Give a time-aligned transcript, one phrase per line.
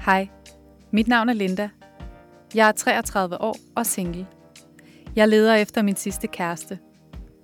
[0.00, 0.28] Hej,
[0.90, 1.68] mit navn er Linda.
[2.54, 4.26] Jeg er 33 år og single.
[5.16, 6.78] Jeg leder efter min sidste kæreste.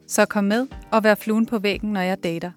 [0.07, 2.51] Så kom med og vær fluen på væggen, når jeg dater.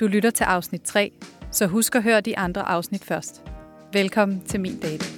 [0.00, 1.12] Du lytter til afsnit 3,
[1.50, 3.42] så husk at høre de andre afsnit først.
[3.92, 5.15] Velkommen til min date.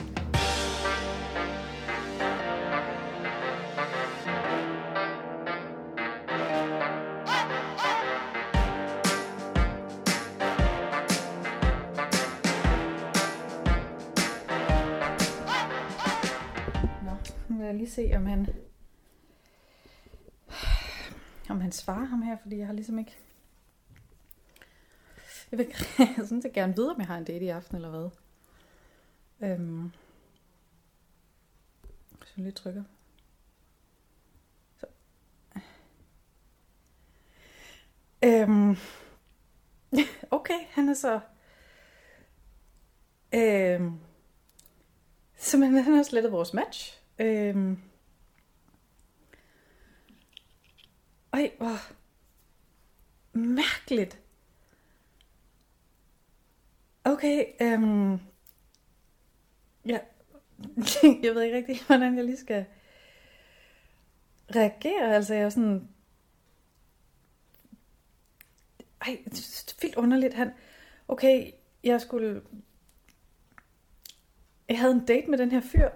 [21.48, 23.16] Om han svarer ham her, fordi jeg har ligesom ikke...
[25.50, 25.66] Jeg vil
[26.16, 28.10] jeg synes, jeg gerne vide, om jeg har en date i aften, eller hvad.
[29.50, 29.90] Øhm.
[32.24, 32.84] Så jeg lige trykker.
[34.80, 34.86] Så.
[38.24, 38.76] Øhm.
[40.30, 41.20] Okay, han er så...
[43.34, 43.98] Øhm.
[45.36, 47.02] Simpelthen, han har slettet vores match.
[47.18, 47.78] Øhm.
[51.32, 51.92] Ej, hvor
[53.32, 54.18] mærkeligt.
[57.04, 58.20] Okay, øhm.
[59.86, 59.98] Ja,
[61.22, 62.66] jeg ved ikke rigtig, hvordan jeg lige skal
[64.56, 65.14] reagere.
[65.14, 65.88] Altså, jeg er sådan...
[69.00, 70.34] Ej, det er vildt underligt.
[70.34, 70.50] Han...
[71.08, 71.50] Okay,
[71.84, 72.42] jeg skulle...
[74.68, 75.88] Jeg havde en date med den her fyr,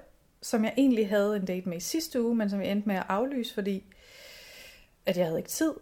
[0.43, 2.97] som jeg egentlig havde en date med i sidste uge, men som jeg endte med
[2.97, 3.85] at aflyse, fordi
[5.07, 5.73] at jeg havde ikke tid.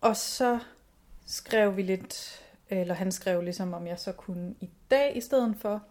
[0.00, 0.58] Og så
[1.26, 5.56] skrev vi lidt, eller han skrev ligesom, om jeg så kunne i dag i stedet
[5.58, 5.82] for.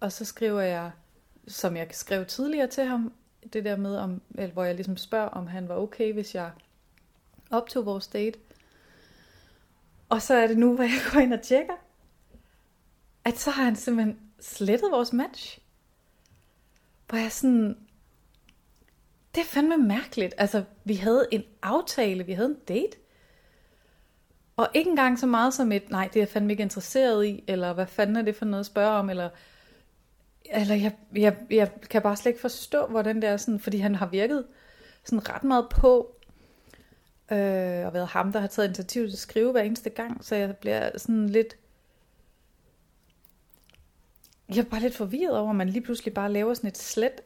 [0.00, 0.90] Og så skriver jeg,
[1.48, 3.12] som jeg skrev tidligere til ham,
[3.52, 6.50] det der med, om, eller hvor jeg ligesom spørger, om han var okay, hvis jeg
[7.50, 8.38] optog vores date.
[10.08, 11.74] Og så er det nu, hvor jeg går ind og tjekker,
[13.24, 15.58] at så har han simpelthen slettet vores match.
[17.08, 17.85] Hvor jeg sådan,
[19.36, 20.34] det er fandme mærkeligt.
[20.38, 22.96] Altså, vi havde en aftale, vi havde en date.
[24.56, 27.44] Og ikke engang så meget som et, nej, det er jeg fandme ikke interesseret i,
[27.48, 29.28] eller hvad fanden er det for noget at spørge om, eller,
[30.44, 33.94] eller jeg, jeg, jeg kan bare slet ikke forstå, hvordan det er sådan, fordi han
[33.94, 34.44] har virket
[35.04, 36.16] sådan ret meget på,
[37.30, 40.34] øh, og været ham, der har taget initiativ til at skrive hver eneste gang, så
[40.34, 41.56] jeg bliver sådan lidt,
[44.48, 47.20] jeg er bare lidt forvirret over, at man lige pludselig bare laver sådan et slet,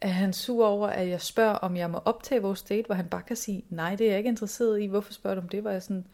[0.00, 3.08] er han sur over, at jeg spørger, om jeg må optage vores date, hvor han
[3.08, 5.64] bare kan sige, nej, det er jeg ikke interesseret i, hvorfor spørger du om det,
[5.64, 6.06] Var jeg sådan,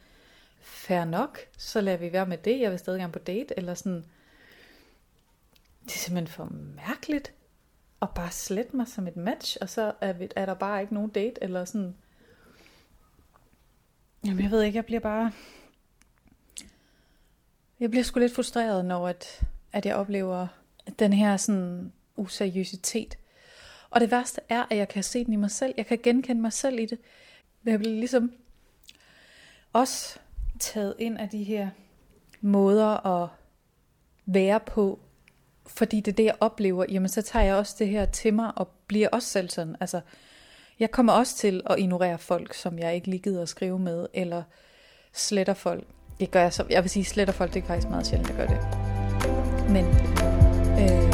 [0.60, 3.74] fair nok, så lader vi være med det, jeg vil stadig gerne på date, eller
[3.74, 4.04] sådan,
[5.84, 6.52] det er simpelthen for
[6.88, 7.32] mærkeligt,
[8.02, 10.94] at bare slette mig som et match, og så er, vi, er der bare ikke
[10.94, 11.94] nogen date, eller sådan,
[14.26, 15.32] jamen jeg ved ikke, jeg bliver bare,
[17.80, 19.40] jeg bliver sgu lidt frustreret, når at,
[19.72, 20.46] at jeg oplever
[20.98, 23.18] den her sådan useriøsitet,
[23.94, 25.74] og det værste er, at jeg kan se den i mig selv.
[25.76, 26.98] Jeg kan genkende mig selv i det.
[27.64, 28.32] Jeg bliver ligesom
[29.72, 30.18] også
[30.58, 31.68] taget ind af de her
[32.40, 33.28] måder at
[34.26, 34.98] være på,
[35.66, 36.84] fordi det er det, jeg oplever.
[36.88, 39.76] Jamen, så tager jeg også det her til mig og bliver også selv sådan.
[39.80, 40.00] Altså,
[40.78, 44.06] jeg kommer også til at ignorere folk, som jeg ikke lige gider at skrive med,
[44.14, 44.42] eller
[45.12, 45.84] sletter folk.
[46.20, 46.64] Det gør jeg så.
[46.70, 48.58] Jeg vil sige, sletter folk, det er faktisk meget sjældent, jeg gør det.
[49.70, 49.84] Men,
[50.80, 51.13] øh,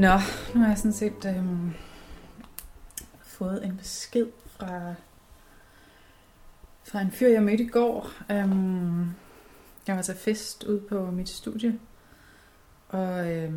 [0.00, 0.18] Nå,
[0.54, 1.74] nu har jeg sådan set øh,
[3.22, 4.94] fået en besked fra,
[6.84, 8.10] fra en fyr, jeg mødte i går.
[8.30, 9.06] Øh,
[9.86, 11.78] jeg var til fest ude på mit studie,
[12.88, 13.52] og øh,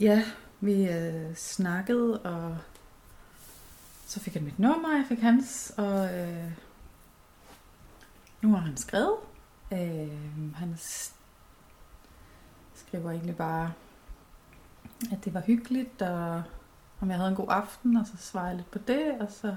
[0.00, 0.24] ja,
[0.60, 2.58] vi øh, snakkede, og
[4.06, 6.50] så fik han mit nummer, jeg fik hans, og øh,
[8.42, 9.16] nu har han skrevet.
[9.72, 10.76] Øh, han
[12.74, 13.72] skriver egentlig bare,
[15.12, 16.42] at det var hyggeligt, og
[17.00, 19.54] om jeg havde en god aften, og så svarede jeg lidt på det, og så,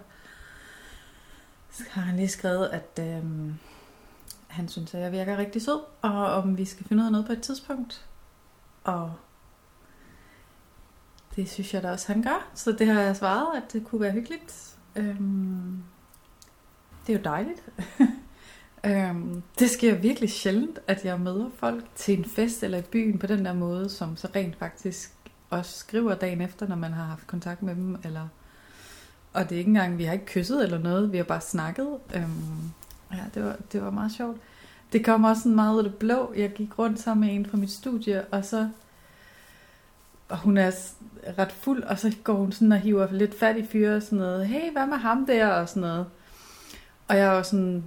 [1.72, 3.24] så har han lige skrevet, at øh,
[4.48, 7.28] han synes, at jeg virker rigtig sød, og om vi skal finde ud af noget
[7.28, 8.06] på et tidspunkt.
[8.84, 9.14] Og
[11.36, 12.50] det synes jeg da også, han gør.
[12.54, 14.78] Så det har jeg svaret, at det kunne være hyggeligt.
[14.96, 15.84] Øhm,
[17.08, 17.64] det er jo dejligt.
[18.86, 23.20] øhm, det sker virkelig sjældent, at jeg møder folk til en fest eller i byen
[23.20, 25.14] på den der måde, som så rent faktisk
[25.50, 27.98] også skriver dagen efter, når man har haft kontakt med dem.
[28.04, 28.28] Eller,
[29.34, 31.98] og det er ikke engang, vi har ikke kysset eller noget, vi har bare snakket.
[32.16, 32.72] Øhm,
[33.12, 34.38] Ja, det var, det var meget sjovt.
[34.94, 36.34] Det kom også sådan meget ud af det blå.
[36.36, 38.70] Jeg gik rundt sammen med en fra mit studie, og så
[40.30, 40.72] og hun er
[41.38, 44.18] ret fuld, og så går hun sådan og hiver lidt fat i fyre og sådan
[44.18, 44.48] noget.
[44.48, 45.48] Hey, hvad med ham der?
[45.48, 46.06] Og sådan noget.
[47.08, 47.84] Og jeg var sådan,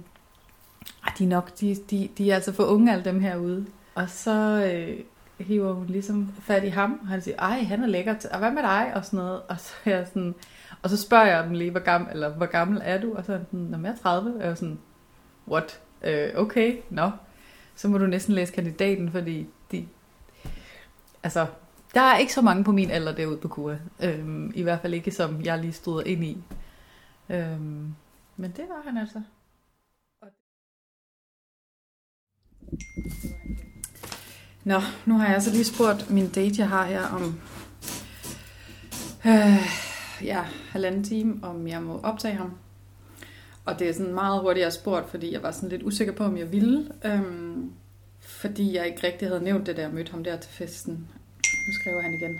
[1.17, 3.65] de er nok, de, de, de er altså for unge alle dem herude.
[3.95, 4.99] Og så øh,
[5.43, 8.51] hiver hun ligesom fat i ham, og han siger, ej, han er lækker, og hvad
[8.51, 8.91] med dig?
[8.95, 9.41] Og sådan noget.
[9.41, 10.35] Og så er jeg sådan,
[10.81, 13.13] og så spørger jeg dem lige, hvor gammel, eller, hvor gammel er du?
[13.13, 14.35] Og så er sådan, når jeg er 30.
[14.35, 14.79] Og jeg er sådan,
[15.47, 15.81] what?
[16.03, 17.05] Øh, okay, nå.
[17.05, 17.11] No.
[17.75, 19.87] Så må du næsten læse kandidaten, fordi de,
[21.23, 21.47] altså,
[21.93, 23.77] der er ikke så mange på min alder derude på KUA.
[24.03, 26.43] Øhm, I hvert fald ikke, som jeg lige stod ind i.
[27.29, 27.95] Øhm,
[28.37, 29.21] men det var han altså.
[34.63, 37.39] Nå, nu har jeg så lige spurgt min date, jeg har her, om
[39.25, 39.67] øh,
[40.23, 42.53] ja, halvanden time, om jeg må optage ham.
[43.65, 46.13] Og det er sådan meget hurtigt, jeg har spurgt, fordi jeg var sådan lidt usikker
[46.13, 46.91] på, om jeg ville.
[47.05, 47.71] Øhm,
[48.19, 50.93] fordi jeg ikke rigtig havde nævnt det der, mødte ham der til festen.
[51.67, 52.39] Nu skriver han igen.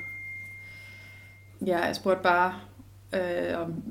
[1.68, 2.54] Ja, jeg spurgte bare,
[3.14, 3.84] øh, om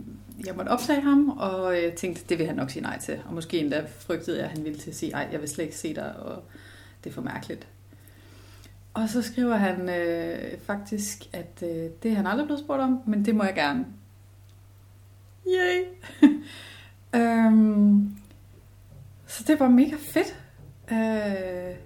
[0.46, 3.20] jeg måtte optage ham, og jeg tænkte, det vil han nok sige nej til.
[3.26, 5.64] Og måske endda frygtede jeg, at han ville til at sige, ej, jeg vil slet
[5.64, 6.42] ikke se dig, og
[7.04, 7.68] det er for mærkeligt.
[8.94, 13.00] Og så skriver han øh, faktisk, at øh, det er han aldrig blevet spurgt om,
[13.06, 13.86] men det må jeg gerne.
[15.46, 15.84] Yay!
[17.20, 18.16] øhm,
[19.26, 20.36] så det var mega fedt.
[20.92, 21.76] Øh,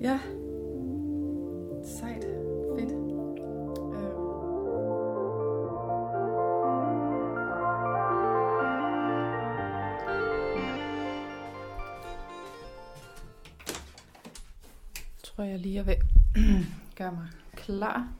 [0.00, 0.18] ja.
[15.40, 15.96] Tror jeg lige, jeg vil
[16.98, 18.12] gøre mig klar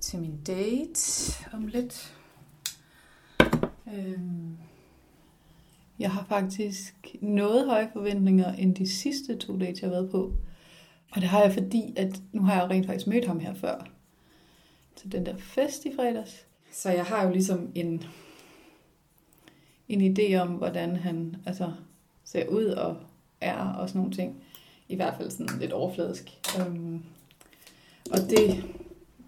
[0.00, 2.16] til min date om lidt.
[3.94, 4.56] Øhm,
[5.98, 10.32] jeg har faktisk noget høje forventninger end de sidste to dates, jeg har været på.
[11.12, 13.86] Og det har jeg fordi, at nu har jeg rent faktisk mødt ham her før.
[14.96, 16.46] Til den der fest i fredags.
[16.72, 18.02] Så jeg har jo ligesom en,
[19.88, 21.72] en idé om, hvordan han altså,
[22.24, 22.96] ser ud og
[23.40, 24.42] er og sådan nogle ting.
[24.88, 26.30] I hvert fald sådan lidt overfladisk.
[26.60, 27.02] Øhm,
[28.10, 28.64] og det,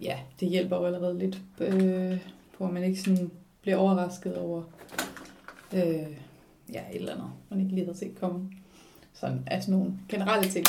[0.01, 2.19] ja, det hjælper jo allerede lidt øh,
[2.59, 4.63] på, at man ikke sådan bliver overrasket over
[5.73, 6.17] øh,
[6.73, 8.51] ja, et eller andet, man ikke lige havde set komme.
[9.15, 10.67] Sådan, altså nogle generelle ting.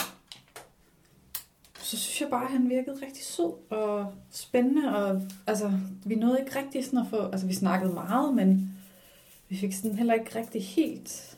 [1.79, 5.71] Så synes jeg bare, at han virkede rigtig sød og spændende, og altså,
[6.05, 8.77] vi nåede ikke rigtig sådan at få, altså vi snakkede meget, men
[9.49, 11.37] vi fik sådan heller ikke rigtig helt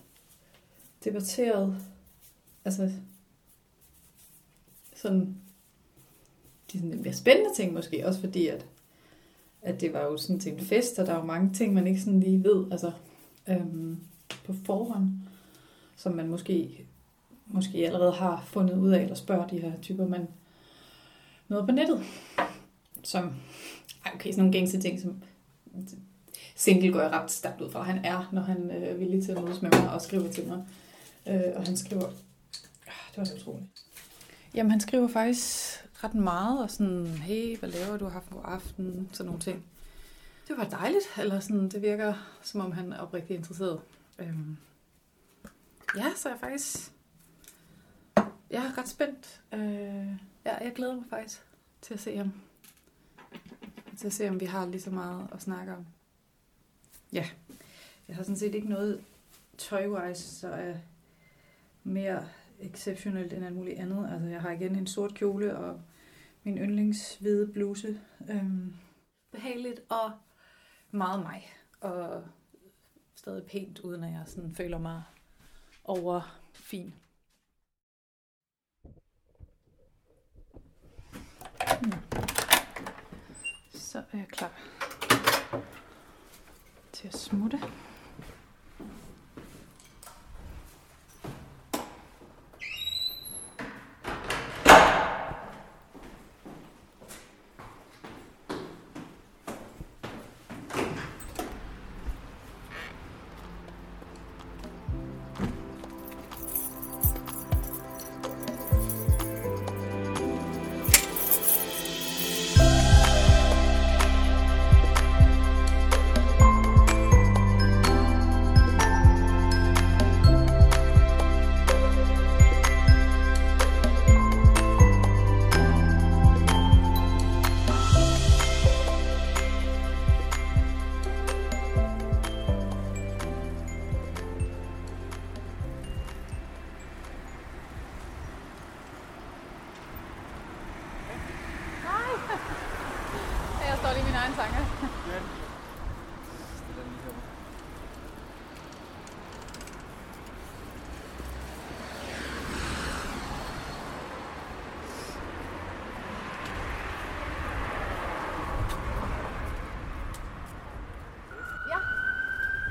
[1.04, 1.78] debatteret,
[2.66, 2.92] altså
[5.02, 5.36] sådan
[6.72, 8.66] de sådan lidt mere spændende ting måske, også fordi at,
[9.62, 12.02] at det var jo sådan til en fest, og der var mange ting, man ikke
[12.02, 12.92] sådan lige ved, altså
[13.48, 14.00] øhm,
[14.46, 15.10] på forhånd,
[15.96, 16.86] som man måske,
[17.46, 20.28] måske allerede har fundet ud af, eller spørger de her typer, man
[21.48, 22.04] møder på nettet.
[23.04, 23.34] Som,
[24.06, 25.16] ej, okay, sådan nogle gængse ting, som
[26.56, 29.32] single går jeg ret stærkt ud fra, han er, når han øh, er villig til
[29.32, 30.66] at mødes med mig og skriver til mig.
[31.28, 33.68] Øh, og han skriver, øh, det var så utroligt.
[34.54, 38.42] Jamen, han skriver faktisk ret meget, og sådan, hey, hvad laver du, har haft god
[38.46, 39.66] aften, sådan nogle ting.
[40.48, 43.82] Det var dejligt, eller sådan, det virker, som om han er oprigtigt interesseret.
[44.20, 44.58] Øhm,
[45.96, 46.92] ja, så er jeg faktisk,
[48.50, 49.42] jeg er ret spændt.
[49.54, 50.08] Øh,
[50.46, 51.42] ja, jeg glæder mig faktisk
[51.82, 52.34] til at se ham.
[53.98, 55.86] Til at se, om vi har lige så meget at snakke om.
[57.14, 57.28] Ja,
[58.08, 59.04] jeg har sådan set ikke noget
[59.58, 60.74] tøjwise, så er
[61.84, 62.28] mere
[62.62, 64.10] exceptionelt end alt muligt andet.
[64.14, 65.82] Altså, jeg har igen en sort kjole og
[66.44, 68.02] min yndlingshvide bluse.
[68.30, 68.74] Øhm,
[69.32, 70.12] behageligt og
[70.92, 71.54] meget mig.
[71.82, 72.24] Og
[73.16, 75.04] stadig pænt, uden at jeg sådan føler mig
[75.84, 76.94] over fin.
[81.82, 81.94] Hmm.
[83.74, 84.52] Så er jeg klar
[86.92, 87.60] til at smutte.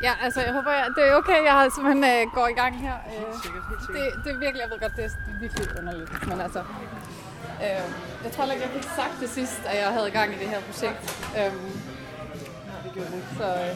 [0.07, 2.73] Ja, altså jeg håber, jeg, det er okay, jeg har simpelthen øh, går i gang
[2.87, 2.97] her.
[3.11, 5.11] Øh, Sikkert, helt det, det er virkelig, jeg ved godt, det er,
[5.45, 6.61] virkelig underligt, men altså...
[7.65, 7.85] Øh,
[8.25, 10.61] jeg tror ikke, jeg fik sagt det sidst, at jeg havde gang i det her
[10.69, 11.03] projekt.
[11.39, 11.53] Øh,
[12.85, 13.33] det gjorde det ikke.
[13.41, 13.73] så øh,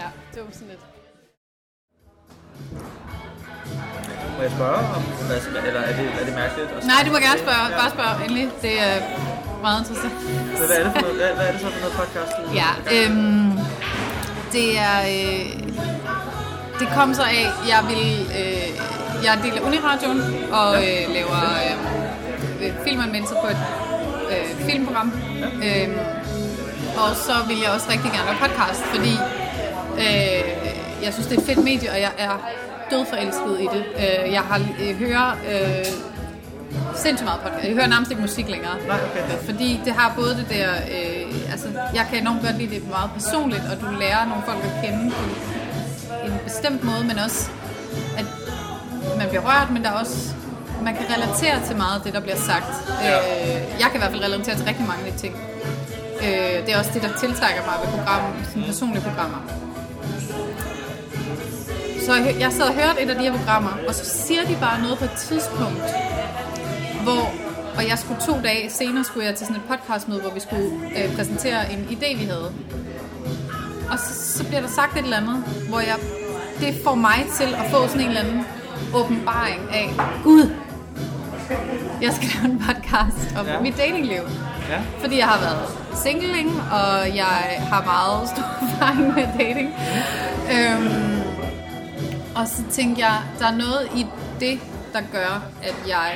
[0.00, 0.84] ja, det var sådan lidt...
[4.36, 6.70] Må jeg spørge om, hvad, eller er det, er det mærkeligt?
[6.70, 7.64] at Nej, du må gerne spørge.
[7.80, 8.46] Bare spørg endelig.
[8.66, 8.94] Det er
[9.66, 10.14] meget interessant.
[10.58, 12.32] Så hvad er det for noget, hvad, hvad er det så for noget podcast?
[12.60, 13.50] Ja, øhm,
[14.52, 15.00] det er...
[15.00, 15.62] Øh,
[16.80, 18.26] det kom så af, jeg vil...
[18.38, 18.68] Øh,
[19.24, 20.20] jeg er en del af Uniradioen
[20.52, 21.40] og øh, laver
[22.60, 23.62] øh, filmanmeldelser på et
[24.30, 25.12] øh, filmprogram.
[25.64, 25.88] Øh,
[26.96, 29.14] og så vil jeg også rigtig gerne lave podcast, fordi
[29.98, 30.42] øh,
[31.04, 32.50] jeg synes, det er et fedt medie, og jeg er
[32.90, 33.84] dødforelsket i det.
[33.96, 36.11] Øh, jeg har øh, hører øh,
[37.06, 37.64] sindssygt meget podcast.
[37.68, 38.74] Jeg hører nærmest ikke musik længere.
[38.86, 39.22] Nej, okay.
[39.48, 40.68] Fordi det har både det der...
[40.94, 41.68] Øh, altså,
[41.98, 45.10] jeg kan enormt godt lide det meget personligt, og du lærer nogle folk at kende
[45.16, 45.22] på
[46.26, 47.50] en bestemt måde, men også,
[48.20, 48.26] at
[49.18, 50.18] man bliver rørt, men der er også...
[50.88, 52.72] Man kan relatere til meget af det, der bliver sagt.
[53.02, 53.18] Ja.
[53.18, 55.34] Øh, jeg kan i hvert fald relatere til rigtig mange af de ting.
[56.24, 59.40] Øh, det er også det, der tiltrækker mig ved program, sådan personlige programmer.
[62.06, 64.56] Så jeg, jeg sad og hørte et af de her programmer, og så siger de
[64.60, 65.82] bare noget på et tidspunkt,
[67.02, 67.32] hvor,
[67.76, 70.70] og jeg skulle to dage senere, skulle jeg til sådan et podcastmøde, hvor vi skulle
[70.96, 72.52] øh, præsentere en idé, vi havde.
[73.90, 75.96] Og så, så bliver der sagt et eller andet, hvor jeg,
[76.60, 78.44] det får mig til at få sådan en eller anden
[78.94, 79.90] åbenbaring af,
[80.24, 80.50] Gud,
[82.02, 83.60] jeg skal lave en podcast om Ja.
[83.60, 84.20] mit datingliv.
[84.70, 84.80] Ja.
[85.00, 85.68] Fordi jeg har været
[86.02, 89.74] singling, og jeg har meget stor erfaring med dating.
[90.52, 91.20] Øhm,
[92.34, 94.06] og så tænkte jeg, der er noget i
[94.40, 94.60] det,
[94.92, 96.12] der gør, at jeg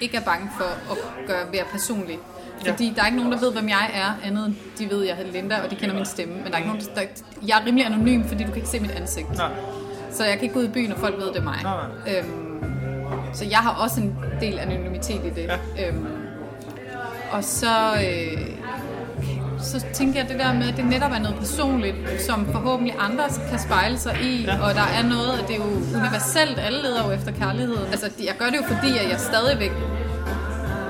[0.00, 2.18] ikke er bange for at gøre være personlig.
[2.66, 5.08] Fordi der er ikke nogen, der ved, hvem jeg er, andet end de ved, at
[5.08, 6.34] jeg hedder Linda, og de kender min stemme.
[6.34, 7.02] Men der er ikke nogen, der,
[7.46, 9.36] jeg er rimelig anonym, fordi du kan ikke se mit ansigt.
[9.36, 9.50] Nej.
[10.10, 11.58] Så jeg kan ikke gå ud i byen, og folk ved, det er mig.
[11.62, 12.18] Nej.
[12.18, 12.64] Øhm,
[13.32, 15.50] så jeg har også en del anonymitet i det.
[15.76, 15.88] Ja.
[15.88, 16.06] Øhm,
[17.30, 18.48] og så, øh,
[19.62, 21.96] så tænker jeg det der med, at det netop er noget personligt,
[22.26, 24.54] som forhåbentlig andre kan spejle sig i, Ja.
[24.54, 24.62] ja.
[24.62, 25.70] og der er noget, at det er jo
[26.00, 27.76] universelt, alle leder jo efter kærlighed.
[27.92, 29.72] Altså, jeg gør det jo fordi, at jeg stadigvæk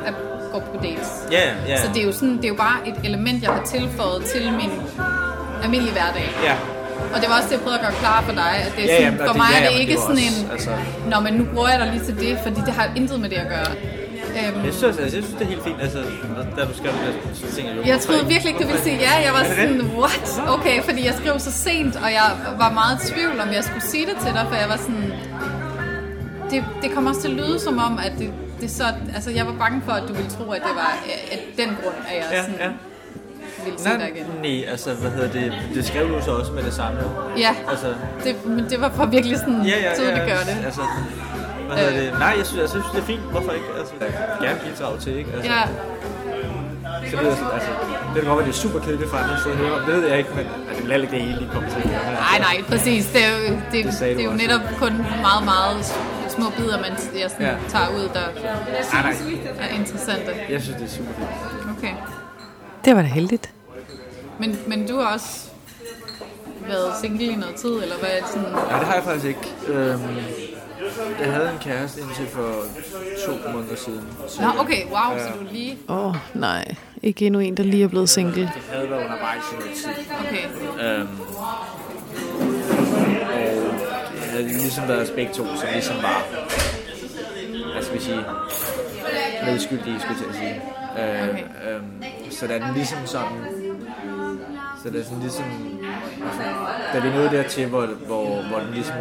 [0.06, 0.12] er,
[0.52, 1.10] går på dates.
[1.32, 1.76] Ja, ja.
[1.82, 4.52] Så det er, jo sådan, det er jo bare et element, jeg har tilføjet til
[4.52, 4.70] min
[5.62, 6.28] almindelige hverdag.
[6.44, 6.54] Ja.
[7.14, 8.88] Og det var også det, jeg prøvede at gøre klar for dig, at det er
[8.94, 10.44] Ja, sådan, ja, og for det- mig ja, er ja, det ikke det sådan også,
[10.44, 10.70] en, altså-
[11.10, 13.36] Nå, men nu bruger jeg dig lige til det, fordi det har intet med det
[13.36, 13.70] at gøre.
[14.38, 15.98] Øhm, Jeg synes, altså, jeg synes, det er helt fint, altså,
[16.56, 17.82] da du skrev det, så tænkte jeg jo...
[17.92, 19.12] jeg troede virkelig ikke, du ville sige ja.
[19.26, 20.28] Jeg var sådan, what?
[20.48, 22.26] Okay, fordi jeg skrev så sent, og jeg
[22.58, 25.12] var meget i tvivl, om jeg skulle sige det til dig, for jeg var sådan...
[26.50, 28.84] Det, det kom også til at lyde som om, at det, det så...
[29.14, 30.92] Altså, jeg var bange for, at du ville tro, at det var
[31.32, 32.70] at den grund, at jeg Ja, sådan ja.
[33.64, 34.26] ville sige dig Nej, igen.
[34.42, 36.98] nej, altså, hvad hedder det, det skrev du så også med det samme.
[37.38, 37.86] Ja, Altså,
[38.24, 40.64] det, men det var for virkelig sådan ja, ja, ja, gøre det.
[40.64, 40.80] Altså,
[41.66, 42.02] hvad hedder Øh.
[42.02, 42.18] det?
[42.24, 43.24] Nej, jeg synes, altså, jeg synes, det er fint.
[43.34, 43.66] Hvorfor ikke?
[43.80, 43.94] Altså,
[44.44, 45.30] gerne bidrage til, ikke?
[45.36, 45.62] Altså, Ja,
[47.10, 47.70] Så det sådan, altså,
[48.12, 49.80] det kan godt være, det er super kedeligt for andre at høre om.
[49.86, 51.90] Det ved jeg ikke, men altså, det er ikke det hele, de kommer til men
[51.90, 53.02] Nej, altså, nej, præcis.
[53.14, 53.42] Det er jo,
[53.72, 54.42] det, Det det er jo også.
[54.44, 54.92] netop kun
[55.28, 55.78] meget, meget
[56.36, 56.92] små bidder, man
[57.22, 57.54] jeg sådan Ja.
[57.74, 58.24] tager ud, der
[58.92, 59.14] Nej, nej.
[59.64, 60.30] er interessante.
[60.54, 61.28] Jeg synes, det er super fint.
[61.78, 61.94] Okay.
[62.84, 63.50] Det var da heldigt.
[64.40, 65.30] Men, men du har også
[66.68, 68.48] været single i noget tid, eller hvad er det sådan?
[68.52, 69.52] Nej, det har jeg faktisk ikke.
[69.68, 70.00] Øhm,
[71.20, 72.52] jeg havde en kæreste indtil for
[73.26, 74.08] to måneder siden.
[74.28, 75.78] Så Nå, okay, wow, så du er lige...
[75.88, 76.74] Åh, oh, nej.
[77.02, 78.42] Ikke endnu en, der lige er blevet single.
[78.42, 79.90] Det havde været undervejs i noget tid.
[80.20, 80.44] Okay,
[80.84, 81.20] Øhm,
[83.20, 83.38] og
[84.14, 86.22] det havde ligesom været begge to, som ligesom var,
[87.72, 88.24] hvad skal vi sige,
[89.46, 90.54] medskyldige, skulle jeg sige.
[90.98, 91.42] Øh, Okay.
[91.74, 93.38] øhm, så da den ligesom sådan,
[94.82, 95.44] så det er sådan ligesom,
[96.24, 96.42] altså,
[96.92, 98.94] da vi nåede dertil, hvor, hvor, hvor den ligesom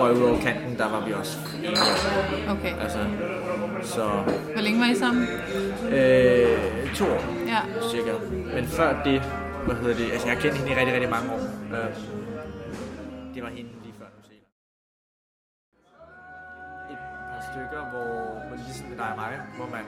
[0.00, 1.70] røg ud over kanten, der var vi også det.
[2.50, 2.72] okay.
[2.82, 2.98] Altså,
[3.82, 4.02] så
[4.52, 5.28] Hvor længe var I sammen?
[5.90, 7.60] øh, to år Ja,
[7.90, 8.12] cirka.
[8.54, 9.22] Men før det,
[9.66, 11.40] hvad hedder det, altså jeg har kendt hende i rigtig, rigtig mange år.
[11.76, 11.88] Øh,
[13.34, 14.46] det var hende lige før New Zealand.
[16.92, 16.98] Et
[17.30, 18.10] par stykker, hvor
[18.50, 19.84] man ligesom dig og mig, hvor man,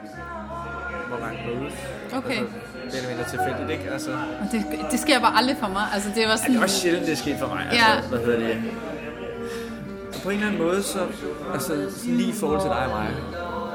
[1.10, 1.75] hvor man mødes.
[2.20, 2.40] Okay.
[2.42, 3.87] Altså, det er mindre tilfældigt, ikke?
[3.94, 4.10] Altså,
[4.42, 4.60] og det,
[4.92, 5.84] det sker bare aldrig for mig.
[5.94, 6.56] Altså, det var det sådan...
[6.56, 7.62] er også sjældent, det er sket for mig.
[7.72, 7.87] Ja.
[7.96, 8.56] Altså, hvad hedder det?
[10.28, 10.99] På en eller anden måde, så,
[11.52, 13.08] altså sådan lige i forhold til dig og mig,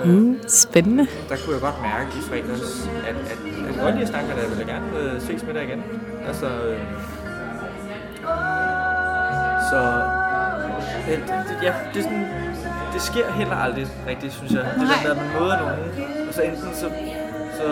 [0.06, 1.08] Mm, spændende.
[1.30, 3.16] der kunne jeg godt mærke i fredags, at, at,
[3.70, 5.64] at jeg godt lide at snakke med dig, jeg ville gerne øh, ses med dig
[5.64, 5.84] igen.
[6.28, 6.80] Altså, øh,
[9.72, 9.80] så
[11.08, 11.18] det,
[11.50, 12.28] det, ja, det, er sådan,
[12.94, 14.64] det sker heller aldrig rigtigt, synes jeg.
[14.64, 15.04] Det der Nej.
[15.04, 15.80] med, at man møder nogen,
[16.28, 16.88] og så enten så,
[17.58, 17.68] så,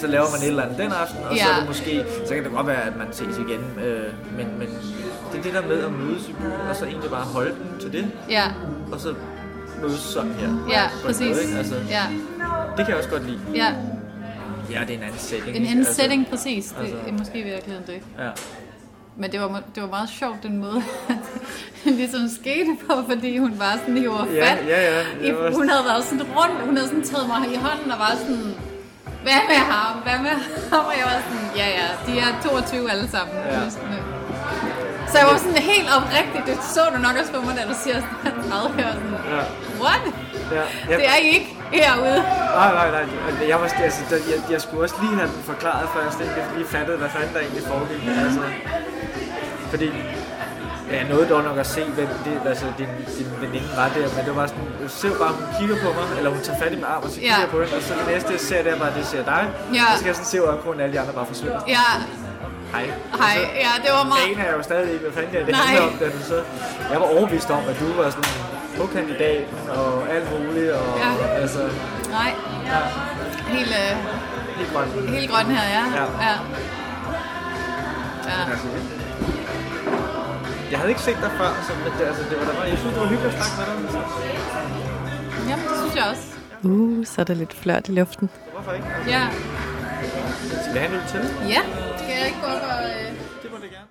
[0.00, 1.52] så laver man et eller andet den aften, og så Ja.
[1.54, 3.60] er det måske, så kan det godt være, at man ses igen.
[3.84, 4.04] Øh,
[4.36, 4.68] men, men
[5.32, 7.80] det er det der med at mødes i byen, og så egentlig bare holde den
[7.80, 8.44] til det, Ja,
[8.92, 9.14] og så
[9.82, 10.48] mødes sådan her.
[10.70, 11.20] ja, præcis.
[11.28, 11.58] måde, ikke?
[11.58, 12.02] Altså, Ja,
[12.76, 13.40] Det kan jeg også godt lide.
[13.54, 13.74] ja.
[14.70, 15.56] Ja, det er en anden setting.
[15.56, 16.64] En anden Altså, setting, præcis.
[16.66, 18.02] Det altså- er måske i virkeligheden det.
[18.24, 18.30] Ja.
[19.16, 20.82] Men det var, det var meget sjovt, den måde,
[21.84, 24.10] det ligesom skete på, fordi hun var sådan Ja,
[24.44, 24.58] fat.
[24.68, 25.00] ja, ja.
[25.22, 27.90] I, Det var- hun havde været sådan rundt, hun havde sådan taget mig i hånden
[27.92, 28.54] og var sådan,
[29.26, 30.34] hvad med ham, hvad med
[30.72, 30.84] ham?
[30.90, 33.36] Og jeg var sådan, ja ja, de er 22 alle sammen.
[33.36, 33.60] Ja.
[35.10, 37.76] Så jeg var sådan helt oprigtigt, det så du nok også på mig, da du
[37.84, 39.42] siger sådan, 30 her, sådan, Ja.
[39.84, 40.02] what?
[40.56, 40.96] Ja, ja.
[40.96, 42.18] Det er I ikke herude.
[42.60, 43.48] Nej, nej, nej.
[43.48, 46.98] Jeg, var, altså, jeg, jeg skulle også lige have den forklaret først, jeg lige fattede,
[46.98, 48.00] hvad fanden der egentlig foregik.
[48.24, 48.40] Altså,
[49.72, 49.88] fordi
[50.90, 54.22] jeg nåede dog nok at se, hvem det, altså, din, din veninde var der, men
[54.28, 56.76] det var sådan, jeg ser bare, hun kigger på mig, eller hun tager fat i
[56.80, 57.40] min arm, og så kigger Ja.
[57.40, 59.42] jeg på hende, og så det næste, jeg ser, det er bare, det ser dig.
[59.78, 59.84] Ja.
[59.92, 61.60] Så skal jeg sådan se af kronen, alle de andre bare forsvinder.
[61.78, 61.86] Ja,
[62.74, 62.86] Hej.
[63.22, 64.24] hej, ja, det var meget...
[64.30, 65.62] aner jeg jo stadig ikke, hvad fanden det, det Nej.
[65.66, 65.92] handler om.
[66.00, 66.38] Da du så,
[66.92, 68.32] jeg var overbevist om, at du var sådan
[68.78, 69.44] på kandidat
[69.78, 70.70] og alt muligt.
[70.72, 71.10] Og, Ja.
[71.42, 71.58] altså,
[72.18, 72.30] Nej,
[73.56, 73.92] helt, øh,
[74.58, 75.10] helt grønt.
[75.16, 75.84] helt grøn her, ja.
[76.00, 76.06] Ja.
[76.26, 76.34] ja.
[78.28, 78.99] ja.
[80.70, 82.78] Jeg havde ikke set dig før, så men det, altså, det var da bare, jeg
[82.78, 84.04] synes, det var hyggeligt at snakke med dig.
[85.50, 86.26] Jamen, det synes jeg også.
[86.68, 88.30] Uh, så er der lidt flørt i luften.
[88.52, 88.86] Hvorfor ikke?
[88.96, 89.22] Altså, Ja,
[90.62, 91.22] skal vi have en øl til?
[91.54, 91.62] ja.
[92.00, 92.80] Skal jeg ikke gå op og...
[92.90, 93.06] Øh...
[93.42, 93.90] Det må det gerne.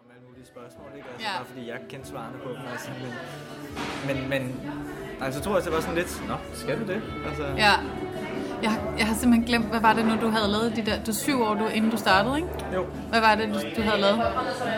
[0.00, 1.08] Om alle mulige spørgsmål, ikke?
[1.12, 1.32] Altså, Ja.
[1.38, 2.62] Bare fordi jeg kendte svarene på dem.
[2.74, 3.10] Altså, men,
[4.08, 4.42] men, men
[5.24, 7.00] altså, så tror jeg, det var sådan lidt, nå, skal du det?
[7.28, 7.74] Altså, Ja.
[8.62, 10.96] Jeg, jeg har simpelthen glemt, hvad var det nu, du havde lavet de der...
[11.06, 12.48] Du er syv år, du, inden du startede, ikke?
[12.74, 14.20] Jo, Hvad var det, du, du havde lavet?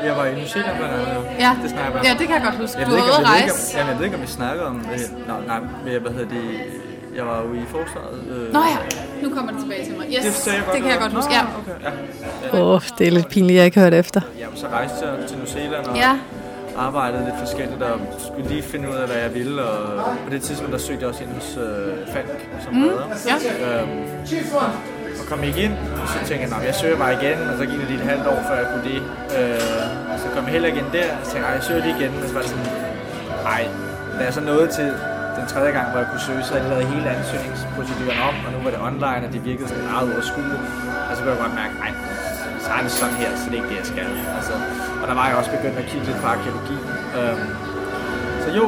[0.05, 1.25] jeg var i New Zealand blandt andet.
[1.45, 2.79] Ja, Det snakker jeg ja det kan jeg godt huske.
[2.79, 3.75] Jeg Du ved, var ikke, ude om, at jeg, ved ikke, rejse.
[3.75, 5.03] om, jamen, jeg ved ikke, om vi snakker om det.
[5.29, 6.45] Nej, nej, men jeg, hvad hedder det?
[7.19, 8.19] Jeg var jo i forsvaret.
[8.33, 8.79] Øh, Nå ja,
[9.23, 10.07] nu kommer det tilbage til mig.
[10.17, 11.33] Yes, det, jeg godt, det kan jeg godt huske.
[11.39, 11.43] Ja.
[11.43, 11.77] Nå, Okay.
[12.55, 12.63] Ja.
[12.63, 14.21] Åh, oh, det er lidt pinligt, jeg ikke har hørt efter.
[14.39, 16.13] ja, så rejste jeg til New Zealand og Ja.
[16.77, 19.63] Arbejdede lidt forskelligt og skulle lige finde ud af, hvad jeg ville.
[19.65, 22.83] Og på det tidspunkt, der søgte jeg også ind hos øh, Falk som mm.
[22.83, 23.07] redder.
[23.27, 23.81] ja.
[23.83, 24.05] Øhm,
[25.21, 27.65] og kom ikke ind, og så tænkte jeg, "Nå, jeg søger bare igen, og så
[27.71, 29.01] gik det lige et halvt år, før jeg kunne det.
[29.39, 29.61] Øh,
[30.23, 31.95] så kom jeg heller ikke ind der, og så tænkte jeg, "Ej, jeg søger lige
[31.99, 32.69] igen, men så var det sådan,
[33.51, 33.63] nej,
[34.19, 34.89] da jeg så nåede til
[35.39, 38.51] den tredje gang, hvor jeg kunne søge, så havde de lavet hele ansøgningsproceduren om, og
[38.55, 40.63] nu var det online, og det virkede sådan meget overskueligt.
[41.09, 41.93] Og så kunne jeg godt mærke, nej,
[42.65, 44.07] så er det sådan her, så det er ikke det, jeg skal.
[44.39, 44.55] Altså,
[45.03, 46.77] og der var jeg også begyndt at kigge lidt på arkeologi.
[47.19, 47.47] Øhm,
[48.45, 48.65] så jo,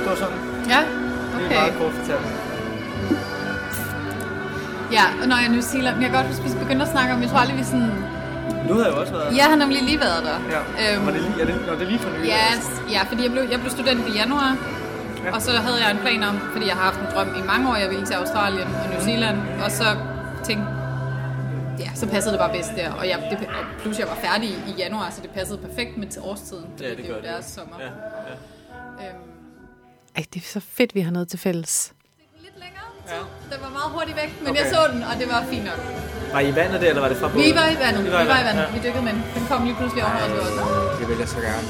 [0.00, 0.38] det var sådan,
[0.74, 0.80] Ja,
[1.36, 1.56] det er okay.
[1.60, 2.26] meget kort fortalt.
[4.96, 7.10] Ja, og når jeg er Zealand, men jeg kan godt huske, vi begyndte at snakke
[7.14, 7.92] om, jeg tror aldrig, vi sådan...
[8.68, 10.36] Du havde jo også været Jeg har nemlig lige været der.
[10.54, 10.60] Ja.
[10.82, 12.26] Øhm, Var det lige, er det, når det er lige for nylig?
[12.36, 12.46] Ja,
[12.94, 14.50] ja, fordi jeg blev, jeg blev student i januar,
[15.24, 15.34] Ja.
[15.34, 17.64] og så havde jeg en plan om, fordi jeg har haft en drøm i mange
[17.70, 19.84] år, jeg ville til Australien og New Zealand, og så
[20.48, 20.66] tænkte
[22.00, 24.72] så passede det bare bedst der, og, jeg, det, og plus jeg var færdig i
[24.78, 27.22] januar, så det passede perfekt med til årstiden, fordi Ja, det det, gør er jo
[27.22, 27.30] det.
[27.32, 27.76] deres sommer.
[27.80, 29.08] Ja, ja.
[29.08, 29.22] Øhm,
[30.16, 31.92] Ej, det er så fedt, vi har noget til fælles.
[32.46, 33.24] lidt længere tid.
[33.52, 34.60] Den var meget hurtigt væk, men okay.
[34.60, 35.80] jeg så den, og det var fint nok.
[36.32, 37.44] Var I i vandet der, eller var det fra båden?
[37.48, 38.62] Vi var i vandet, vi var i vandet.
[38.62, 38.70] Ja.
[38.76, 39.22] Vi dykkede med den.
[39.36, 40.62] Den kom lige pludselig over os også.
[41.00, 41.66] Det vil jeg så gerne.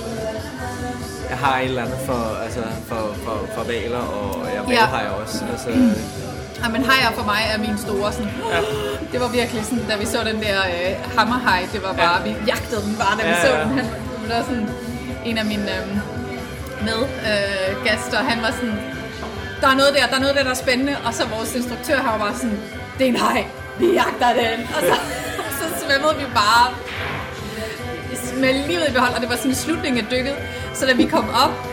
[1.32, 4.84] Jeg har et eller andet for, altså, for, for, for valer, og jeg Ja.
[4.94, 5.38] har jeg også.
[5.52, 5.76] Altså, Ja,
[6.68, 8.60] men hajer for mig er min store sådan, Ja.
[9.12, 12.22] det var virkelig sådan, da vi så den der øh, hammerhaj, det var bare, Ja.
[12.32, 13.62] vi jagtede den bare, da vi Ja, så ja.
[13.62, 13.78] den.
[14.22, 14.68] Det var sådan
[15.24, 15.86] en af mine øh,
[16.86, 18.76] med øh, han var sådan,
[19.60, 21.96] der er noget der, der er noget der, der er spændende, og så vores instruktør,
[21.96, 22.60] han var bare sådan,
[22.98, 23.44] det er en haj,
[23.78, 24.94] vi jagter den, og så,
[25.58, 26.66] så svømmede vi bare
[28.40, 30.34] med livet i behold, og det var sådan en slutning af dykket,
[30.74, 31.69] så da vi kom op,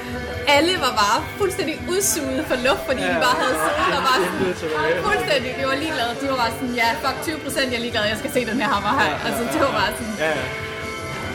[0.56, 3.12] alle var bare fuldstændig udsuget for luft, fordi ja.
[3.14, 6.12] de bare havde siddet og bare sådan, fuldstændig, de var ligeglade.
[6.22, 8.58] De var bare sådan, ja, fuck 20 procent, jeg er ligeglad, jeg skal se den
[8.62, 9.12] her hammer her.
[9.28, 10.46] Altså, det var bare sådan, ja, ja.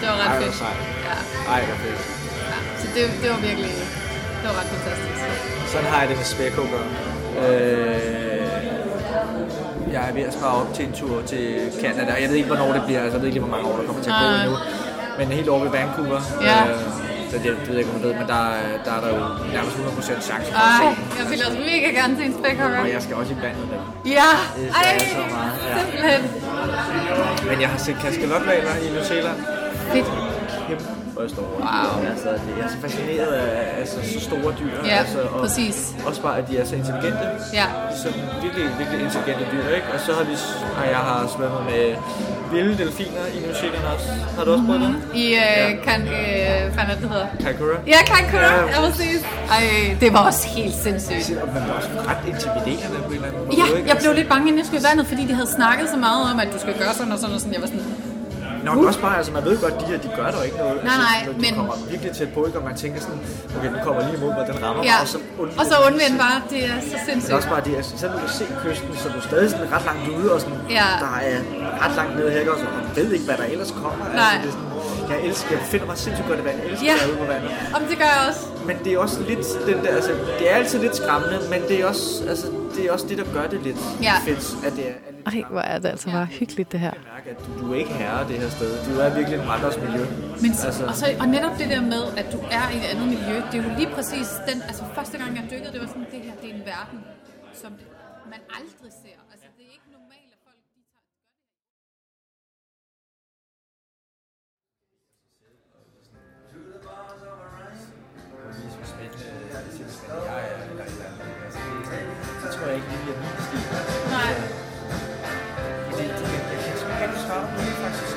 [0.01, 0.55] det var ret fedt.
[1.09, 1.16] Ja,
[1.55, 2.01] Ej, hvor fedt.
[2.51, 2.57] ja.
[2.81, 3.72] Så det, det var virkelig,
[4.40, 5.18] det var ret fantastisk.
[5.72, 6.83] Sådan har jeg det med spækhugger.
[7.44, 8.42] Øh,
[9.94, 11.44] jeg er ved at spare op til en tur til
[11.83, 12.12] Canada.
[12.22, 13.01] Jeg ved ikke, hvornår det bliver.
[13.03, 14.57] Altså, jeg ved ikke hvor mange år der kommer til at gå endnu.
[15.18, 16.20] Men helt over ved Vancouver.
[16.42, 16.59] Ja.
[16.70, 19.20] Øh, så det, ved ikke, om du ved, men der, er- der er der jo
[19.56, 21.18] nærmest 100% chance for at Ej, se den.
[21.18, 22.80] jeg vil også mega gerne se en spækhugger.
[22.84, 23.82] Og jeg skal også i vandet der.
[24.18, 25.74] Ja, Det ej, så meget, ja.
[25.80, 26.22] simpelthen.
[27.48, 29.38] Men jeg har set kaskelotvaler i New Zealand.
[29.92, 30.06] Fedt.
[30.68, 30.84] Kæmpe
[31.24, 31.58] ryster over.
[31.66, 32.11] Wow.
[32.12, 34.76] Altså, jeg er så fascineret af altså, så store dyr.
[34.85, 35.76] Ja, altså, og præcis.
[36.06, 37.24] Også bare, at de er så intelligente.
[37.61, 37.66] Ja.
[38.02, 39.87] Sådan virkelig, virkelig intelligente dyr, ikke?
[39.94, 40.35] Og så har vi,
[40.78, 41.85] og jeg har svømmet med
[42.52, 44.08] vilde delfiner i New Zealand også.
[44.37, 44.94] Har du også prøvet det?
[45.24, 47.26] I, øh, kan, øh, hvad det, hedder?
[47.44, 47.76] Kaikoura?
[47.94, 48.62] Ja, Kankura, Ja.
[48.74, 49.20] ja, præcis.
[49.56, 49.64] Ej,
[50.00, 51.28] det var også helt sindssygt.
[51.54, 53.56] Men det er også ret intimiderende på en eller anden måde.
[53.61, 53.88] Ja, ikke?
[53.90, 56.22] jeg blev lidt bange, inden jeg skulle i vandet, fordi de havde snakket så meget
[56.32, 57.54] om, at du skal gøre sådan og sådan og sådan.
[57.54, 58.12] Jeg var sådan,
[58.68, 60.77] Nok også bare, altså man ved godt, de her, de gør der ikke noget.
[60.85, 62.59] Nej, nej, altså, de men- kommer virkelig tæt på, ikke?
[62.59, 63.20] Og man tænker sådan,
[63.57, 64.94] okay, den kommer lige imod mig, den rammer ja.
[64.94, 67.51] mig, og så undvinder og så undvind bare, det er så Men også sindssygt.
[67.55, 70.05] bare det, altså, selvom du kan se kysten, så er du stadig sådan ret langt
[70.18, 70.87] ude, og sådan, Ja.
[71.05, 71.38] der er
[71.84, 72.52] ret langt nede her, ikke?
[72.52, 74.04] Og så man ved ikke, hvad der ellers kommer.
[74.14, 74.24] Nej.
[74.34, 76.56] Altså, det er sådan, jeg elsker, jeg finder mig sindssygt godt i vand.
[76.62, 76.94] Jeg elsker Ja.
[76.94, 77.50] at være ude på vandet.
[77.76, 78.42] Om det gør jeg også.
[78.68, 81.76] Men det er også lidt den der, altså, det er altid lidt skræmmende, men det
[81.80, 84.14] er også, altså, det er også det, der gør det lidt Ja.
[84.26, 86.90] fedt, at det er, lidt Ej, hvor er det altså bare hyggeligt det her.
[87.14, 88.70] mærke, at du, du er ikke herre det her sted.
[88.86, 90.04] Du er virkelig en andres miljø.
[90.44, 90.84] Men, Altså- altså.
[90.90, 93.56] og, så, og netop det der med, at du er i et andet miljø, det
[93.60, 96.34] er jo lige præcis den, altså første gang jeg dykkede, det var sådan, det her,
[96.42, 96.98] det er en verden,
[97.62, 97.70] som
[98.32, 99.18] man aldrig ser.
[112.42, 113.64] Det tror jeg ikke lige er min stil.
[114.16, 114.33] Nej,
[115.88, 118.16] Det, det, det, jeg kan sgu ikke rigtig svare på det, faktisk.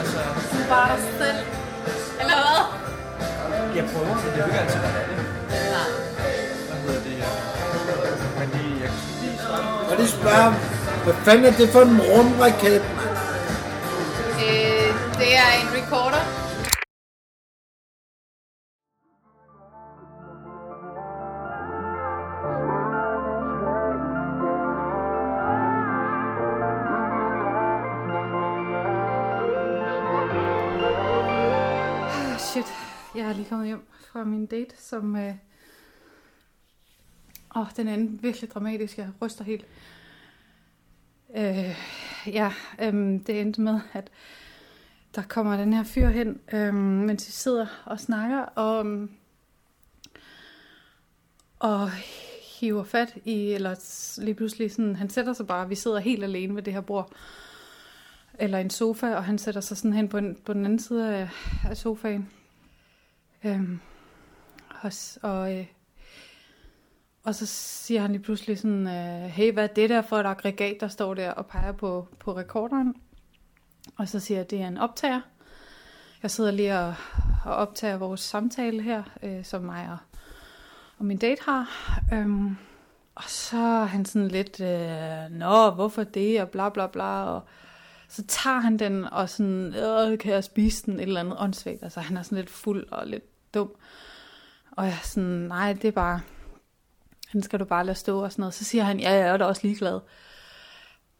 [0.00, 0.18] Altså,
[0.52, 1.40] du er bare dig selv.
[2.20, 2.60] Eller hvad?
[3.76, 5.16] jeg prøver, men det er jo ikke altid, hvad det.
[5.74, 5.88] Nej.
[6.68, 7.16] Hvad hedder det?
[8.38, 8.90] Men lige, jeg
[9.88, 10.46] kan lige svare.
[10.46, 10.54] Og
[11.04, 13.10] hvad fanden er det for en rumraket, mand?
[14.46, 14.88] Øh,
[15.20, 16.41] det er en recorder.
[33.52, 35.16] Kommet hjem fra min date, som...
[35.16, 35.34] Øh...
[37.56, 38.98] Åh, den er virkelig dramatisk.
[38.98, 39.66] Jeg ryster helt.
[41.36, 41.76] Øh,
[42.26, 42.94] ja, øh,
[43.26, 44.10] det endte med, at
[45.14, 49.08] der kommer den her fyr hen, øh, mens vi sidder og snakker, og,
[51.58, 51.90] og
[52.60, 53.74] hiver fat i, eller
[54.20, 57.12] lige pludselig sådan, han sætter sig bare, vi sidder helt alene ved det her bord,
[58.38, 61.16] eller en sofa, og han sætter sig sådan hen på, en, på den anden side
[61.16, 61.28] af,
[61.68, 62.28] af sofaen.
[63.44, 63.80] Øhm,
[64.82, 65.66] og, og, øh,
[67.24, 70.26] og så siger han lige pludselig sådan, øh, hey, hvad er det der for et
[70.26, 72.94] aggregat, der står der og peger på, på rekorderen?
[73.96, 75.20] Og så siger jeg, det er en optager.
[76.22, 76.94] Jeg sidder lige og,
[77.44, 79.98] og optager vores samtale her, øh, som mig og,
[80.98, 81.98] og min date har.
[82.12, 82.56] Øhm,
[83.14, 87.42] og så er han sådan lidt, øh, nå, hvorfor det, og bla bla bla, og
[88.08, 91.82] så tager han den, og sådan, øh, kan jeg spise den, et eller andet åndssvagt.
[91.82, 93.70] Altså, han er sådan lidt fuld og lidt dum.
[94.70, 96.20] Og jeg er sådan, nej, det er bare,
[97.32, 98.54] den skal du bare lade stå og sådan noget.
[98.54, 100.00] Så siger han, ja, jeg er da også ligeglad.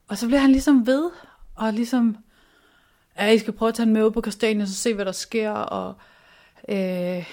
[0.09, 1.11] Og så bliver han ligesom ved,
[1.55, 2.17] og ligesom,
[3.19, 5.13] ja, I skal prøve at tage den med ud på kastanien, så se, hvad der
[5.13, 5.95] sker, og
[6.69, 7.27] øh,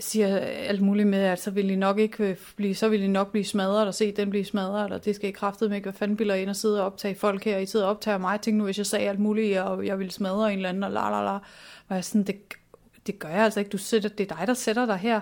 [0.00, 3.08] siger alt muligt med, at så vil I nok ikke øh, blive, så vil I
[3.08, 5.98] nok blive smadret, og se den blive smadret, og det skal I kraftedeme ikke, hvad
[5.98, 8.56] fanden bilder ind og sidde og optage folk her, I sidder og optager mig, tænk
[8.56, 11.10] nu, hvis jeg sagde alt muligt, og jeg ville smadre en eller anden, og la
[11.10, 11.38] la la,
[11.88, 12.36] var jeg sådan, det,
[13.06, 15.20] det gør jeg altså ikke, du sætter, det er dig, der sætter dig her,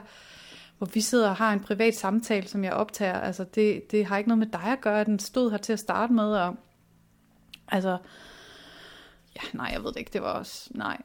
[0.78, 4.18] hvor vi sidder og har en privat samtale, som jeg optager, altså det, det har
[4.18, 6.56] ikke noget med dig at gøre, den stod her til at starte med, og
[7.68, 7.98] altså,
[9.36, 11.02] ja, nej, jeg ved det ikke, det var også, nej.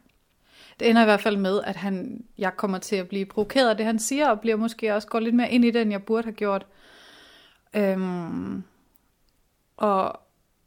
[0.80, 3.78] Det ender i hvert fald med, at han, jeg kommer til at blive provokeret af
[3.78, 6.04] det, han siger, og bliver måske også gå lidt mere ind i det, end jeg
[6.04, 6.66] burde have gjort.
[7.74, 8.64] Øhm,
[9.78, 10.20] og,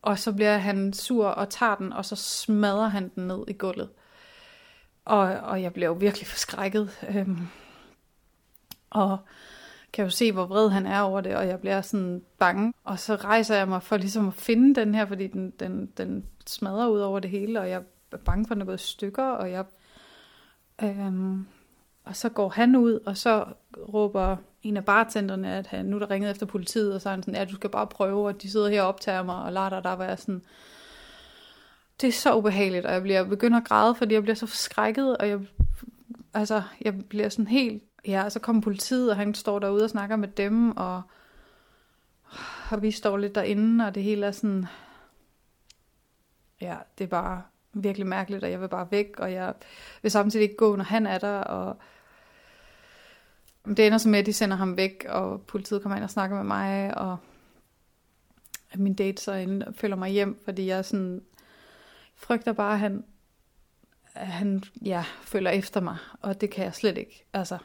[0.03, 3.53] og så bliver han sur og tager den, og så smadrer han den ned i
[3.53, 3.89] gulvet.
[5.07, 6.91] Og, og jeg blev jo virkelig forskrækket.
[7.09, 7.49] Øhm,
[8.91, 9.19] og
[9.93, 12.73] kan jo se, hvor vred han er over det, og jeg bliver sådan bange.
[12.85, 16.25] Og så rejser jeg mig for ligesom at finde den her, fordi den, den, den
[16.47, 18.87] smadrer ud over det hele, og jeg er bange for, at den er gået i
[18.87, 19.65] stykker, og jeg...
[20.83, 21.47] Øhm,
[22.05, 23.45] og så går han ud, og så
[23.95, 27.11] råber en af bartenderne, at han, nu er der ringet efter politiet, og så er
[27.11, 29.53] han sådan, ja, du skal bare prøve, og de sidder her og optager mig, og
[29.53, 30.43] lader der var jeg sådan,
[32.01, 35.17] det er så ubehageligt, og jeg bliver begynder at græde, fordi jeg bliver så forskrækket,
[35.17, 35.41] og jeg,
[36.35, 39.91] altså, jeg bliver sådan helt, ja, og så kommer politiet, og han står derude og
[39.91, 41.03] snakker med dem, og,
[42.71, 44.67] og vi står lidt derinde, og det hele er sådan,
[46.61, 49.55] ja, det er bare virkelig mærkeligt, og jeg vil bare væk, og jeg
[50.03, 51.77] vil samtidig ikke gå, når han er der, og
[53.67, 56.37] det ender så med, at de sender ham væk, og politiet kommer ind og snakker
[56.37, 57.17] med mig, og
[58.71, 61.23] at min date så ind, følger mig hjem, fordi jeg sådan
[62.17, 63.05] frygter bare, at han,
[64.15, 67.25] at han ja, følger efter mig, og det kan jeg slet ikke.
[67.33, 67.59] Altså,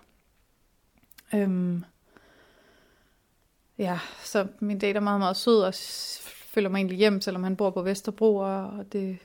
[1.34, 1.84] øhm,
[3.78, 5.74] ja, så min date er meget, meget sød, og
[6.54, 9.18] følger mig egentlig hjem, selvom han bor på Vesterbro, og det...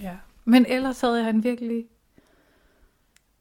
[0.00, 0.16] Ja.
[0.44, 1.86] Men ellers havde jeg en virkelig,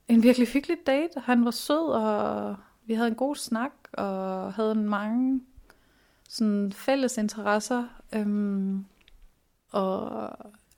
[0.07, 1.19] en virkelig hyggelig date.
[1.19, 5.41] Han var sød, og vi havde en god snak, og havde mange
[6.29, 7.87] sådan fælles interesser.
[8.13, 8.85] Øhm,
[9.71, 10.31] og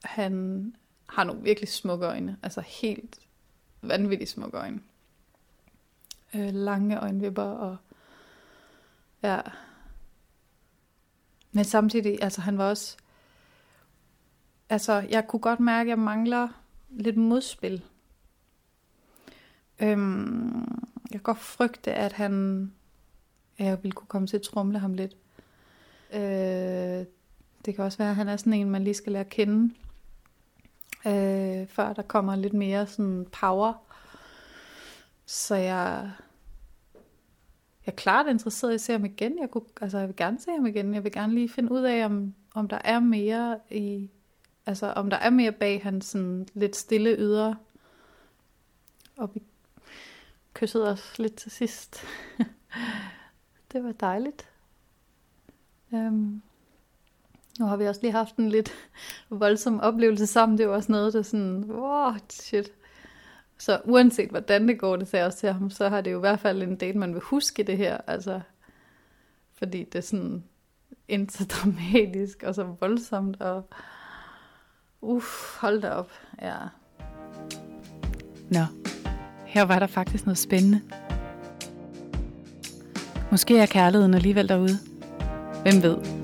[0.04, 0.76] han
[1.08, 2.36] har nogle virkelig smukke øjne.
[2.42, 3.20] Altså helt
[3.82, 4.80] vanvittigt smukke øjne.
[6.34, 7.76] Øh, lange øjenvipper og
[9.22, 9.40] ja.
[11.52, 12.96] Men samtidig, altså han var også,
[14.68, 16.48] altså jeg kunne godt mærke, at jeg mangler
[16.90, 17.84] lidt modspil.
[19.78, 20.60] Øhm,
[21.10, 22.72] jeg kan godt frygte, at han,
[23.58, 25.16] at jeg ville kunne komme til at trumle ham lidt.
[26.12, 27.06] Øh,
[27.64, 29.74] det kan også være, at han er sådan en, man lige skal lære at kende,
[31.06, 33.72] øh, før der kommer lidt mere sådan power.
[35.26, 36.10] Så jeg,
[37.86, 39.38] jeg er klart interesseret i at se ham igen.
[39.38, 40.94] Jeg, kunne, altså, jeg vil gerne se ham igen.
[40.94, 44.10] Jeg vil gerne lige finde ud af, om, om der er mere i,
[44.66, 47.56] altså om der er mere bag hans sådan lidt stille ydre.
[49.16, 49.42] Og vi
[50.54, 52.04] kyssede os lidt til sidst.
[53.72, 54.48] det var dejligt.
[55.90, 56.42] Um,
[57.58, 58.72] nu har vi også lige haft en lidt
[59.30, 60.58] voldsom oplevelse sammen.
[60.58, 62.72] Det var også noget, der sådan, wow, shit.
[63.58, 66.16] Så uanset hvordan det går, det sagde jeg også til ham, så har det jo
[66.16, 67.98] i hvert fald en date, man vil huske det her.
[68.06, 68.40] Altså,
[69.58, 70.44] fordi det er sådan
[71.08, 73.40] ikke så dramatisk og så voldsomt.
[73.40, 73.68] Og
[75.00, 76.10] uff, hold da op.
[76.42, 76.56] Ja.
[78.50, 78.64] Nå,
[79.46, 80.80] her var der faktisk noget spændende.
[83.30, 84.78] Måske er kærligheden alligevel derude.
[85.62, 86.23] Hvem ved?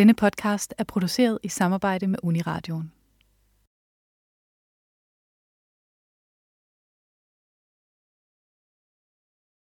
[0.00, 2.92] Denne podcast er produceret i samarbejde med Uniradioen.